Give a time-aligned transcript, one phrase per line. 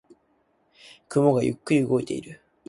[1.09, 2.41] 雲がゆっくり動いている。